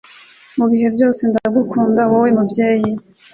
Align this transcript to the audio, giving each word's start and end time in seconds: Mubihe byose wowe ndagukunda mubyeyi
Mubihe 0.57 0.87
byose 0.95 1.21
wowe 1.23 1.31
ndagukunda 1.33 2.01
mubyeyi 2.11 2.91